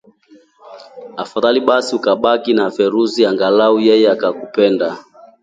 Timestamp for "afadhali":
1.23-1.59